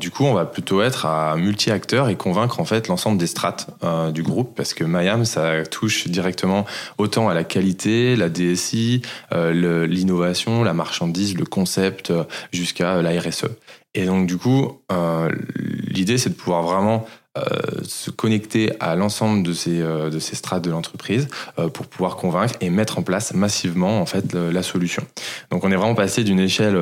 du 0.00 0.10
coup, 0.10 0.24
on 0.24 0.32
va 0.32 0.46
plutôt 0.46 0.80
être 0.80 1.04
à 1.04 1.36
multi-acteurs 1.36 2.08
et 2.08 2.16
convaincre 2.16 2.60
en 2.60 2.64
fait 2.64 2.88
l'ensemble 2.88 3.18
des 3.18 3.26
strates 3.26 3.68
du 4.14 4.22
groupe, 4.22 4.54
parce 4.56 4.72
que 4.72 4.84
Mayam, 4.84 5.26
ça 5.26 5.64
touche 5.64 6.08
directement 6.08 6.64
autant 6.96 7.28
à 7.28 7.34
la 7.34 7.44
qualité, 7.44 8.16
la 8.16 8.30
DSI, 8.30 9.02
l'innovation, 9.32 10.64
la 10.64 10.72
marchandise, 10.72 11.36
le 11.36 11.44
concept, 11.44 12.12
jusqu'à 12.52 13.02
la 13.02 13.20
RSE. 13.20 13.48
Et 13.94 14.06
donc, 14.06 14.26
du 14.26 14.36
coup, 14.36 14.80
euh, 14.92 15.30
l'idée, 15.56 16.18
c'est 16.18 16.30
de 16.30 16.34
pouvoir 16.34 16.62
vraiment 16.62 17.06
euh, 17.36 17.42
se 17.82 18.10
connecter 18.10 18.72
à 18.80 18.96
l'ensemble 18.96 19.42
de 19.42 19.52
ces, 19.52 19.80
euh, 19.80 20.10
de 20.10 20.18
ces 20.18 20.36
strates 20.36 20.62
de 20.62 20.70
l'entreprise 20.70 21.28
pour 21.72 21.86
pouvoir 21.86 22.16
convaincre 22.16 22.54
et 22.60 22.70
mettre 22.70 22.98
en 22.98 23.02
place 23.02 23.32
massivement 23.34 24.00
en 24.00 24.06
fait 24.06 24.34
la 24.34 24.62
solution. 24.62 25.04
Donc 25.50 25.64
on 25.64 25.70
est 25.70 25.76
vraiment 25.76 25.94
passé 25.94 26.24
d'une 26.24 26.40
échelle 26.40 26.78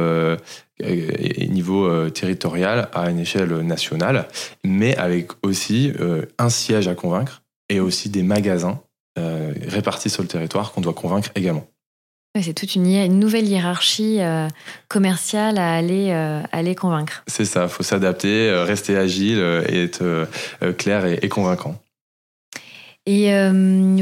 niveau 1.49 2.11
territorial 2.11 2.89
à 2.93 3.11
une 3.11 3.19
échelle 3.19 3.53
nationale, 3.61 4.29
mais 4.65 4.97
avec 4.97 5.31
aussi 5.43 5.93
un 6.39 6.49
siège 6.49 6.89
à 6.89 6.95
convaincre 6.95 7.43
et 7.69 7.81
aussi 7.81 8.09
des 8.09 8.23
magasins 8.23 8.81
répartis 9.17 10.11
sur 10.11 10.23
le 10.23 10.29
territoire 10.29 10.73
qu'on 10.73 10.81
doit 10.81 10.95
convaincre 10.95 11.31
également. 11.35 11.67
C'est 12.43 12.55
toute 12.55 12.75
une, 12.75 13.19
nouvelle 13.19 13.47
hiérarchie 13.47 14.19
euh, 14.21 14.49
commerciale 14.89 15.59
à 15.59 15.75
aller, 15.75 16.11
euh, 16.11 16.43
aller 16.53 16.75
convaincre. 16.75 17.23
C'est 17.27 17.45
ça, 17.45 17.65
il 17.65 17.69
faut 17.69 17.83
s'adapter, 17.83 18.49
euh, 18.49 18.65
rester 18.65 18.97
agile 18.97 19.39
et 19.69 19.85
être 19.85 20.29
clair 20.77 21.07
et, 21.07 21.29
convaincant. 21.29 21.77
Et 23.09 23.31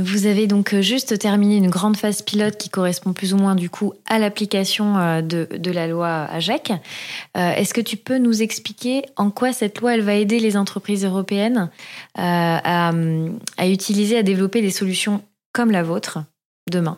vous 0.01 0.27
avez 0.27 0.47
donc 0.47 0.75
juste 0.81 1.19
terminé 1.19 1.57
une 1.57 1.69
grande 1.69 1.97
phase 1.97 2.23
pilote 2.23 2.57
qui 2.57 2.71
correspond 2.71 3.13
plus 3.13 3.35
ou 3.35 3.37
moins 3.37 3.55
du 3.55 3.69
coup 3.69 3.93
à 4.09 4.19
l'application 4.19 5.21
de, 5.21 5.47
de, 5.55 5.71
la 5.71 5.87
loi 5.87 6.25
AGEC. 6.31 6.73
Est-ce 7.35 7.75
que 7.75 7.83
tu 7.83 7.99
peux 7.99 8.17
nous 8.17 8.43
expliquer 8.43 9.03
en 9.17 9.31
quoi 9.31 9.53
cette 9.53 9.81
loi 9.81 9.95
elle 9.95 10.03
va 10.03 10.15
aider 10.15 10.39
les 10.39 10.57
entreprises 10.57 11.05
européennes 11.05 11.69
à, 12.15 12.93
à 13.59 13.69
utiliser, 13.69 14.17
à 14.17 14.23
développer 14.23 14.63
des 14.63 14.71
solutions 14.71 15.23
comme 15.53 15.71
la 15.71 15.83
vôtre 15.83 16.21
demain? 16.71 16.97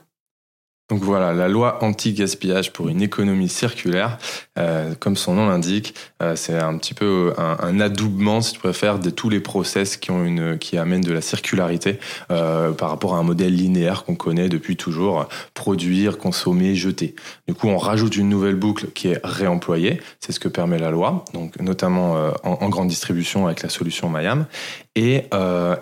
Donc 0.89 1.03
voilà, 1.03 1.33
la 1.33 1.49
loi 1.49 1.83
anti-gaspillage 1.83 2.73
pour 2.73 2.89
une 2.89 3.03
économie 3.03 3.49
circulaire, 3.49 4.19
euh, 4.57 4.95
comme 4.95 5.17
son 5.17 5.35
nom 5.35 5.49
l'indique, 5.49 5.97
euh, 6.23 6.37
c'est 6.37 6.57
un 6.57 6.79
petit 6.79 6.95
peu 6.95 7.35
un, 7.39 7.81
adoubement, 7.81 8.41
si 8.41 8.53
tu 8.53 8.61
préfères, 8.61 9.01
de 9.01 9.11
tous 9.11 9.29
les 9.29 9.41
process 9.41 9.97
qui, 9.97 10.13
ont 10.13 10.25
une, 10.25 10.59
qui 10.59 10.79
amènent 10.79 11.01
de 11.01 11.13
la 11.13 11.21
circularité 11.21 11.99
euh, 12.31 12.71
par 12.71 12.91
rapport 12.91 13.17
à 13.17 13.19
un 13.19 13.25
modèle 13.25 13.57
linéaire 13.57 14.05
qu'on 14.05 14.15
connaît 14.15 14.49
depuis 14.49 14.77
toujours, 14.77 15.29
produire, 15.55 16.19
consommer, 16.19 16.77
jeter. 16.77 17.17
Du 17.49 17.55
coup, 17.55 17.67
on 17.67 17.79
rajoute 17.79 18.17
une 18.17 18.29
nouvelle 18.29 18.55
boucle 18.55 18.87
qui 18.93 19.09
est 19.09 19.21
réemployée, 19.25 20.01
c'est 20.21 20.31
ce 20.31 20.39
que 20.39 20.49
permet 20.49 20.79
la 20.79 20.91
loi, 20.91 21.25
donc 21.35 21.59
notamment 21.59 22.13
en, 22.45 22.59
en, 22.61 22.69
grande 22.69 22.89
distribution 22.89 23.47
avec 23.47 23.63
la 23.65 23.71
solution 23.71 24.09
Mayam, 24.09 24.47
et 24.95 25.25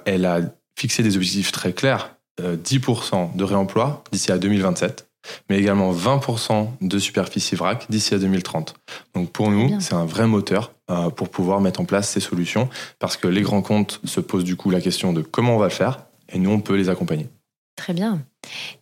elle 0.07 0.25
a 0.25 0.41
fixé 0.77 1.03
des 1.03 1.17
objectifs 1.17 1.53
très 1.53 1.73
clairs 1.73 2.14
10% 2.41 3.37
de 3.37 3.45
réemploi 3.45 4.03
d'ici 4.13 4.33
à 4.33 4.39
2027 4.39 5.07
mais 5.49 5.59
également 5.59 5.93
20% 5.93 6.69
de 6.81 6.99
superficie 6.99 7.55
vrac 7.55 7.87
d'ici 7.89 8.15
à 8.15 8.19
2030. 8.19 8.75
Donc 9.15 9.31
pour 9.31 9.51
nous, 9.51 9.81
c'est 9.81 9.95
un 9.95 10.05
vrai 10.05 10.27
moteur 10.27 10.73
euh, 10.91 11.11
pour 11.11 11.29
pouvoir 11.29 11.61
mettre 11.61 11.81
en 11.81 11.85
place 11.85 12.09
ces 12.09 12.21
solutions, 12.21 12.69
parce 12.99 13.17
que 13.17 13.29
les 13.29 13.43
grands 13.43 13.63
comptes 13.63 14.01
se 14.05 14.21
posent 14.21 14.45
du 14.45 14.57
coup 14.57 14.71
la 14.71 14.81
question 14.81 15.13
de 15.13 15.23
comment 15.23 15.57
on 15.57 15.59
va 15.59 15.67
le 15.67 15.73
faire, 15.73 16.01
et 16.33 16.39
nous, 16.39 16.51
on 16.51 16.61
peut 16.61 16.75
les 16.75 16.89
accompagner. 16.89 17.29
Très 17.77 17.93
bien. 17.93 18.23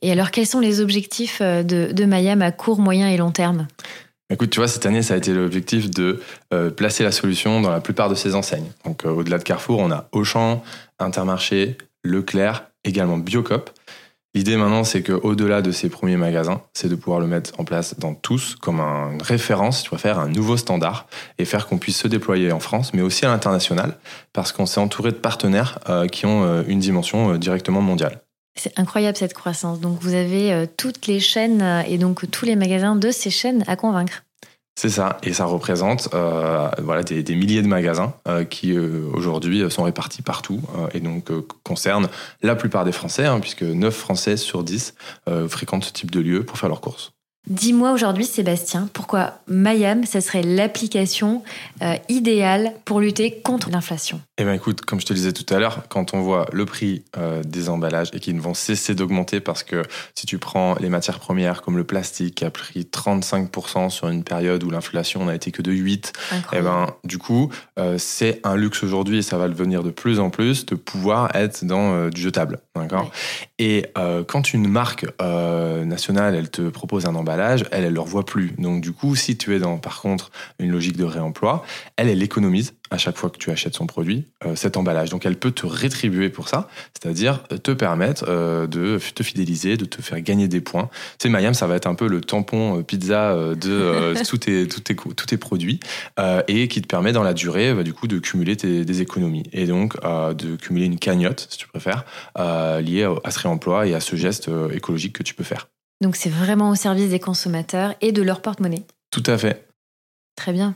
Et 0.03 0.13
alors, 0.13 0.31
quels 0.31 0.47
sont 0.47 0.61
les 0.61 0.81
objectifs 0.81 1.41
euh, 1.41 1.63
de, 1.63 1.93
de 1.93 2.05
Mayam 2.05 2.43
à 2.43 2.53
court, 2.53 2.79
moyen 2.79 3.09
et 3.09 3.17
long 3.17 3.31
terme? 3.31 3.67
Écoute, 4.31 4.51
tu 4.51 4.61
vois, 4.61 4.69
cette 4.69 4.87
année, 4.87 5.03
ça 5.03 5.15
a 5.15 5.17
été 5.17 5.33
l'objectif 5.33 5.91
de 5.91 6.21
euh, 6.53 6.71
placer 6.71 7.05
la 7.05 7.13
solution 7.13 7.61
dans 7.61 7.71
la 7.71 7.81
plupart 7.81 8.09
de 8.09 8.15
ces 8.15 8.35
enseignes. 8.35 8.71
Donc, 8.85 9.05
au-delà 9.05 9.39
de 9.39 9.45
Carrefour, 9.45 9.81
on 9.81 9.91
a 9.91 10.09
Auchan, 10.13 10.63
Intermarché, 10.99 11.77
Leclerc, 12.05 12.72
également 12.85 13.19
Biocop. 13.19 13.71
L'idée 14.35 14.57
maintenant, 14.57 14.83
c'est 14.83 15.03
qu'au-delà 15.03 15.61
de 15.61 15.73
ces 15.73 15.91
premiers 15.91 16.17
magasins, 16.17 16.63
c'est 16.73 16.89
de 16.89 16.95
pouvoir 16.95 17.21
le 17.21 17.27
mettre 17.27 17.53
en 17.61 17.65
place 17.65 17.99
dans 17.99 18.15
tous 18.15 18.57
comme 18.57 18.81
une 18.81 19.21
référence, 19.21 19.83
tu 19.83 19.91
vas 19.91 19.99
faire 19.99 20.19
un 20.19 20.29
nouveau 20.29 20.57
standard 20.57 21.07
et 21.39 21.45
faire 21.45 21.67
qu'on 21.67 21.77
puisse 21.77 21.99
se 21.99 22.09
déployer 22.09 22.51
en 22.51 22.59
France, 22.59 22.95
mais 22.95 23.03
aussi 23.03 23.27
à 23.27 23.29
l'international, 23.29 23.99
parce 24.33 24.53
qu'on 24.53 24.65
s'est 24.65 24.81
entouré 24.81 25.11
de 25.11 25.17
partenaires 25.17 25.81
euh, 25.91 26.07
qui 26.07 26.25
ont 26.25 26.45
euh, 26.45 26.63
une 26.67 26.79
dimension 26.79 27.35
euh, 27.35 27.39
directement 27.39 27.83
mondiale. 27.83 28.23
C'est 28.59 28.79
incroyable 28.79 29.19
cette 29.19 29.35
croissance. 29.35 29.81
Donc 29.81 29.99
vous 30.01 30.15
avez 30.15 30.67
toutes 30.77 31.07
les 31.07 31.21
chaînes 31.21 31.85
et 31.89 31.97
donc 31.97 32.31
tous 32.31 32.45
les 32.45 32.55
magasins 32.55 32.97
de 32.97 33.11
ces 33.11 33.31
chaînes 33.31 33.65
à 33.67 33.77
convaincre. 33.77 34.25
C'est 34.75 34.89
ça, 34.89 35.19
et 35.23 35.33
ça 35.35 35.45
représente 35.45 36.09
euh, 36.15 36.69
voilà, 36.83 37.03
des, 37.03 37.35
milliers 37.35 37.63
de 37.63 37.69
magasins 37.69 38.15
euh, 38.27 38.45
qui 38.45 38.73
euh, 38.73 39.07
aujourd'hui 39.13 39.71
sont 39.71 39.83
répartis 39.83 40.23
partout 40.23 40.61
et 40.95 41.01
donc 41.01 41.31
concernent 41.63 42.09
la 42.43 42.57
plupart 42.57 42.85
des 42.85 42.93
Français, 42.93 43.27
hein, 43.27 43.39
puisque 43.39 43.63
9 43.63 43.95
Français 43.95 44.37
sur 44.37 44.65
10 44.65 44.95
fréquentent 45.49 45.85
ce 45.85 45.93
type 45.93 46.11
de 46.11 46.21
lieu 46.21 46.45
pour 46.45 46.59
faire 46.59 46.69
leurs 46.69 46.81
courses. 46.81 47.13
Dis-moi 47.49 47.91
aujourd'hui, 47.91 48.25
Sébastien, 48.25 48.89
pourquoi 48.93 49.41
Mayam, 49.49 50.05
ce 50.05 50.21
serait 50.21 50.43
l'application 50.43 51.43
euh, 51.83 51.97
idéale 52.09 52.73
pour 52.85 53.01
lutter 53.01 53.41
contre 53.43 53.69
l'inflation? 53.69 54.21
Eh 54.39 54.45
bien 54.45 54.53
écoute, 54.53 54.83
comme 54.83 55.01
je 55.01 55.07
te 55.07 55.13
le 55.13 55.17
disais 55.17 55.33
tout 55.33 55.53
à 55.53 55.59
l'heure, 55.59 55.83
quand 55.89 56.15
on 56.15 56.21
voit 56.21 56.47
le 56.53 56.65
prix 56.67 57.03
euh, 57.19 57.43
des 57.43 57.69
emballages 57.69 58.11
et 58.13 58.21
qu'ils 58.21 58.37
ne 58.37 58.41
vont 58.41 58.55
cesser 58.55 58.95
d'augmenter 58.95 59.41
parce 59.41 59.65
que 59.65 59.83
si 60.15 60.25
tu 60.25 60.39
prends 60.39 60.77
les 60.79 60.89
matières 60.89 61.19
premières 61.19 61.63
comme 61.63 61.77
le 61.77 61.83
plastique 61.83 62.37
qui 62.37 62.45
a 62.45 62.51
pris 62.51 62.83
35% 62.83 63.91
sur 63.91 64.09
une 64.09 64.23
période 64.23 64.63
où 64.63 64.71
l'inflation 64.71 65.25
n'a 65.25 65.35
été 65.35 65.51
que 65.51 65.63
de 65.63 65.73
8, 65.73 66.13
eh 66.53 66.61
ben, 66.61 66.95
du 67.03 67.19
coup, 67.19 67.51
euh, 67.77 67.97
c'est 67.99 68.41
un 68.45 68.55
luxe 68.55 68.85
aujourd'hui 68.85 69.19
et 69.19 69.23
ça 69.23 69.37
va 69.37 69.49
le 69.49 69.55
devenir 69.55 69.83
de 69.83 69.91
plus 69.91 70.21
en 70.21 70.31
plus 70.31 70.65
de 70.65 70.77
pouvoir 70.77 71.35
être 71.35 71.65
dans 71.65 72.09
du 72.09 72.21
jetable. 72.21 72.61
D'accord? 72.77 73.11
Et 73.59 73.87
quand 74.27 74.55
une 74.55 74.69
marque 74.69 75.07
nationale, 75.21 76.35
elle 76.35 76.51
te 76.51 76.69
propose 76.69 77.07
un 77.07 77.15
emballage, 77.15 77.32
elle, 77.41 77.69
elle 77.71 77.85
ne 77.85 77.91
le 77.91 78.01
revoit 78.01 78.25
plus. 78.25 78.53
Donc 78.59 78.83
du 78.83 78.93
coup, 78.93 79.17
si 79.17 79.37
tu 79.37 79.55
es 79.55 79.59
dans, 79.59 79.79
par 79.79 80.01
contre, 80.01 80.31
une 80.59 80.71
logique 80.71 80.97
de 80.97 81.05
réemploi, 81.05 81.65
elle, 81.97 82.09
elle 82.09 82.23
économise 82.23 82.75
à 82.93 82.99
chaque 82.99 83.17
fois 83.17 83.31
que 83.31 83.39
tu 83.39 83.51
achètes 83.51 83.75
son 83.75 83.87
produit 83.87 84.27
euh, 84.45 84.55
cet 84.55 84.77
emballage. 84.77 85.09
Donc 85.11 85.25
elle 85.25 85.37
peut 85.37 85.51
te 85.51 85.67
rétribuer 85.67 86.29
pour 86.29 86.49
ça, 86.49 86.69
c'est-à-dire 86.93 87.43
te 87.45 87.71
permettre 87.71 88.27
euh, 88.29 88.67
de 88.67 88.99
te 89.15 89.23
fidéliser, 89.23 89.77
de 89.77 89.87
te 89.87 90.03
faire 90.03 90.21
gagner 90.21 90.47
des 90.47 90.61
points. 90.61 90.91
Tu 91.19 91.25
sais, 91.25 91.29
Mayam, 91.31 91.55
ça 91.55 91.67
va 91.67 91.77
être 91.77 91.87
un 91.87 91.95
peu 91.95 92.07
le 92.07 92.21
tampon 92.21 92.79
euh, 92.79 92.83
pizza 92.83 93.35
de 93.35 94.15
tous, 94.29 94.39
tes, 94.39 94.69
tous, 94.69 94.81
tes, 94.81 94.95
tous 94.95 95.27
tes 95.27 95.39
produits 95.39 95.81
et 96.49 96.69
qui 96.69 96.83
te 96.83 96.87
permet 96.87 97.13
dans 97.13 97.23
la 97.23 97.33
durée, 97.33 97.73
bah, 97.73 97.83
du 97.83 97.95
coup, 97.95 98.07
de 98.07 98.19
cumuler 98.19 98.57
des 98.57 99.01
économies 99.01 99.45
et 99.53 99.67
donc 99.67 99.97
de 100.03 100.57
cumuler 100.57 100.87
une 100.87 100.99
cagnotte, 100.99 101.47
si 101.51 101.59
tu 101.59 101.67
préfères, 101.67 102.05
liée 102.37 103.09
à 103.25 103.31
ce 103.31 103.39
réemploi 103.39 103.87
et 103.87 103.95
à 103.95 104.01
ce 104.01 104.17
geste 104.17 104.51
écologique 104.73 105.15
que 105.15 105.23
tu 105.23 105.35
peux 105.35 105.45
faire. 105.45 105.72
Donc 106.03 106.17
c'est 106.17 106.29
vraiment 106.29 106.71
au 106.71 106.75
service 106.75 107.11
des 107.11 107.21
consommateurs 107.21 107.95
et 108.01 108.13
de 108.13 108.23
leur 108.23 108.43
porte-monnaie. 108.43 108.83
Tout 109.11 109.23
à 109.27 109.39
fait. 109.39 109.67
Très 110.37 110.53
bien. 110.53 110.75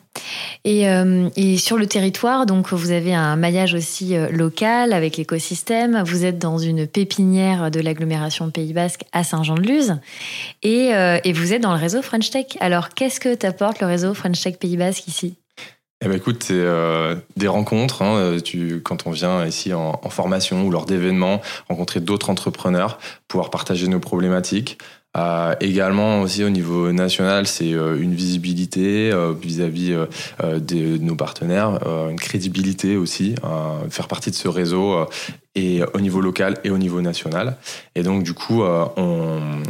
Et, 0.64 0.88
euh, 0.88 1.28
sur 1.56 1.78
le 1.78 1.86
territoire, 1.86 2.46
donc 2.46 2.72
vous 2.72 2.90
avez 2.90 3.14
un 3.14 3.36
maillage 3.36 3.74
aussi 3.74 4.14
euh, 4.14 4.28
local 4.28 4.92
avec 4.92 5.16
l'écosystème. 5.16 6.02
Vous 6.04 6.24
êtes 6.24 6.38
dans 6.38 6.58
une 6.58 6.86
pépinière 6.86 7.70
de 7.70 7.80
l'agglomération 7.80 8.50
Pays 8.50 8.74
Basque 8.74 9.04
à 9.12 9.24
Saint-Jean-de-Luz 9.24 9.96
et, 10.62 10.94
euh, 10.94 11.18
et, 11.24 11.32
vous 11.32 11.52
êtes 11.52 11.62
dans 11.62 11.72
le 11.72 11.80
réseau 11.80 12.02
French 12.02 12.30
Tech. 12.30 12.46
Alors 12.60 12.90
qu'est-ce 12.90 13.18
que 13.18 13.34
t'apporte 13.34 13.80
le 13.80 13.86
réseau 13.86 14.12
French 14.14 14.40
Tech 14.40 14.58
Pays 14.58 14.76
Basque 14.76 15.08
ici? 15.08 15.34
Eh 16.04 16.08
ben 16.08 16.16
écoute, 16.16 16.44
c'est 16.44 16.64
des 17.38 17.48
rencontres. 17.48 18.02
Hein, 18.02 18.36
tu, 18.44 18.82
quand 18.82 19.06
on 19.06 19.10
vient 19.10 19.46
ici 19.46 19.72
en, 19.72 19.98
en 20.02 20.10
formation 20.10 20.62
ou 20.62 20.70
lors 20.70 20.84
d'événements, 20.84 21.40
rencontrer 21.70 22.00
d'autres 22.00 22.28
entrepreneurs, 22.28 22.98
pouvoir 23.28 23.48
partager 23.48 23.88
nos 23.88 23.98
problématiques, 23.98 24.78
euh, 25.16 25.54
également 25.60 26.20
aussi 26.20 26.44
au 26.44 26.50
niveau 26.50 26.92
national, 26.92 27.46
c'est 27.46 27.72
euh, 27.72 28.00
une 28.00 28.14
visibilité 28.14 29.10
euh, 29.12 29.32
vis-à-vis 29.32 29.96
de 30.42 30.98
nos 30.98 31.14
partenaires, 31.14 31.78
une 32.10 32.18
crédibilité 32.18 32.96
aussi, 32.96 33.34
faire 33.90 34.08
partie 34.08 34.30
de 34.30 34.34
ce 34.34 34.48
réseau 34.48 35.06
et 35.54 35.80
au 35.94 36.00
niveau 36.00 36.20
local 36.20 36.58
et 36.64 36.70
au 36.70 36.78
niveau 36.78 37.00
national. 37.00 37.56
Et 37.94 38.02
donc 38.02 38.22
du 38.22 38.34
coup, 38.34 38.62
on, 38.62 39.62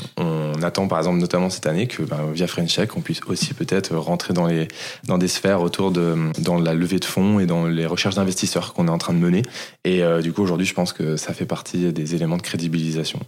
attend 0.63 0.89
par 0.89 0.99
exemple 0.99 1.19
notamment 1.19 1.51
cette 1.51 1.67
année 1.67 1.87
que 1.87 2.03
bah, 2.03 2.19
via 2.33 2.47
French 2.47 2.81
on 2.97 3.01
puisse 3.01 3.21
aussi 3.29 3.55
peut-être 3.55 3.95
rentrer 3.95 4.33
dans 4.33 4.47
les 4.47 4.67
dans 5.05 5.19
des 5.19 5.29
sphères 5.29 5.61
autour 5.61 5.93
de 5.93 6.17
dans 6.41 6.59
la 6.59 6.75
levée 6.75 6.99
de 6.99 7.05
fonds 7.05 7.39
et 7.39 7.47
dans 7.47 7.67
les 7.67 7.87
recherches 7.87 8.17
d'investisseurs 8.17 8.73
qu'on 8.73 8.89
est 8.89 8.91
en 8.91 8.99
train 8.99 9.13
de 9.13 9.19
mener. 9.19 9.43
Et 9.85 10.03
du 10.23 10.33
coup 10.33 10.43
aujourd'hui, 10.43 10.67
je 10.67 10.75
pense 10.75 10.93
que 10.93 11.17
ça 11.17 11.35
fait 11.35 11.47
partie 11.47 11.93
des 11.93 12.15
éléments 12.15 12.39
de 12.39 12.43
crédibilisation. 12.43 13.21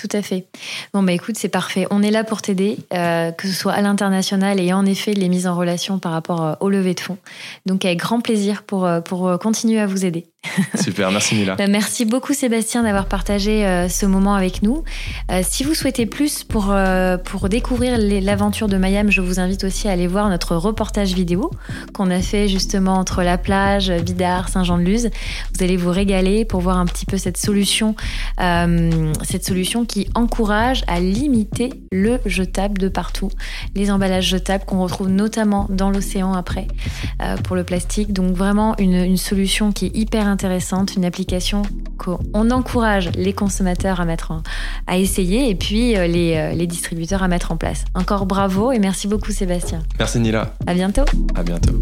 Tout 0.00 0.16
à 0.16 0.22
fait. 0.22 0.46
Bon, 0.94 1.02
bah 1.02 1.12
écoute, 1.12 1.36
c'est 1.36 1.50
parfait. 1.50 1.86
On 1.90 2.02
est 2.02 2.10
là 2.10 2.24
pour 2.24 2.40
t'aider, 2.40 2.78
euh, 2.94 3.32
que 3.32 3.46
ce 3.46 3.52
soit 3.52 3.72
à 3.72 3.82
l'international 3.82 4.58
et 4.58 4.72
en 4.72 4.86
effet 4.86 5.12
les 5.12 5.28
mises 5.28 5.46
en 5.46 5.54
relation 5.54 5.98
par 5.98 6.12
rapport 6.12 6.42
euh, 6.42 6.54
au 6.60 6.70
levée 6.70 6.94
de 6.94 7.00
fonds. 7.00 7.18
Donc, 7.66 7.84
avec 7.84 7.98
grand 7.98 8.22
plaisir 8.22 8.62
pour, 8.62 8.86
euh, 8.86 9.02
pour 9.02 9.38
continuer 9.38 9.78
à 9.78 9.86
vous 9.86 10.06
aider. 10.06 10.29
Super, 10.82 11.10
merci 11.10 11.34
Mila. 11.34 11.56
Bah, 11.56 11.66
merci 11.66 12.04
beaucoup 12.04 12.32
Sébastien 12.32 12.82
d'avoir 12.82 13.06
partagé 13.06 13.66
euh, 13.66 13.88
ce 13.88 14.06
moment 14.06 14.34
avec 14.34 14.62
nous. 14.62 14.84
Euh, 15.30 15.42
si 15.42 15.64
vous 15.64 15.74
souhaitez 15.74 16.06
plus 16.06 16.44
pour, 16.44 16.68
euh, 16.70 17.16
pour 17.16 17.48
découvrir 17.48 17.98
l'aventure 17.98 18.68
de 18.68 18.76
Mayam, 18.76 19.10
je 19.10 19.20
vous 19.20 19.40
invite 19.40 19.64
aussi 19.64 19.88
à 19.88 19.92
aller 19.92 20.06
voir 20.06 20.28
notre 20.28 20.56
reportage 20.56 21.14
vidéo 21.14 21.50
qu'on 21.94 22.10
a 22.10 22.20
fait 22.20 22.48
justement 22.48 22.94
entre 22.94 23.22
la 23.22 23.38
plage, 23.38 23.90
Bidart, 23.90 24.48
Saint-Jean-de-Luz. 24.48 25.10
Vous 25.54 25.64
allez 25.64 25.76
vous 25.76 25.90
régaler 25.90 26.44
pour 26.44 26.60
voir 26.60 26.78
un 26.78 26.86
petit 26.86 27.06
peu 27.06 27.16
cette 27.16 27.36
solution, 27.36 27.94
cette 28.38 29.44
solution 29.44 29.84
qui 29.84 30.08
encourage 30.14 30.82
à 30.86 31.00
limiter 31.00 31.70
le 31.92 32.18
jetable 32.26 32.78
de 32.78 32.88
partout. 32.88 33.30
Les 33.74 33.90
emballages 33.90 34.26
jetables 34.26 34.64
qu'on 34.64 34.82
retrouve 34.82 35.08
notamment 35.08 35.66
dans 35.70 35.90
l'océan 35.90 36.32
après 36.32 36.66
pour 37.44 37.56
le 37.56 37.64
plastique. 37.64 38.12
Donc 38.12 38.34
vraiment 38.34 38.76
une, 38.78 38.94
une 38.94 39.16
solution 39.16 39.72
qui 39.72 39.86
est 39.86 39.96
hyper 39.96 40.26
intéressante, 40.26 40.39
une 40.96 41.04
application 41.04 41.62
qu'on 41.98 42.50
encourage 42.50 43.10
les 43.14 43.32
consommateurs 43.32 44.00
à 44.00 44.04
mettre 44.04 44.32
à 44.86 44.96
essayer 44.98 45.50
et 45.50 45.54
puis 45.54 45.96
euh, 45.96 46.06
les, 46.06 46.36
euh, 46.36 46.52
les 46.52 46.66
distributeurs 46.66 47.22
à 47.22 47.28
mettre 47.28 47.52
en 47.52 47.56
place. 47.56 47.84
Encore 47.94 48.26
bravo 48.26 48.72
et 48.72 48.78
merci 48.78 49.08
beaucoup 49.08 49.32
Sébastien. 49.32 49.80
Merci 49.98 50.20
Nila. 50.20 50.54
À 50.66 50.74
bientôt. 50.74 51.04
À 51.34 51.42
bientôt. 51.42 51.78